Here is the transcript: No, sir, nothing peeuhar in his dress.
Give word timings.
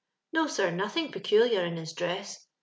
No, 0.33 0.47
sir, 0.47 0.71
nothing 0.71 1.11
peeuhar 1.11 1.63
in 1.67 1.77
his 1.77 1.93
dress. 1.93 2.47